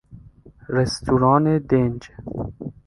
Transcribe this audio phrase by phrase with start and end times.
[0.69, 2.01] رستوران دنج